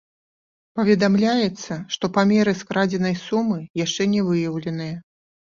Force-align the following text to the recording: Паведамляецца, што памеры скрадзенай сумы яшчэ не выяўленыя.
Паведамляецца, 0.77 1.77
што 1.97 2.05
памеры 2.15 2.51
скрадзенай 2.63 3.15
сумы 3.27 3.59
яшчэ 3.85 4.09
не 4.17 4.21
выяўленыя. 4.33 4.99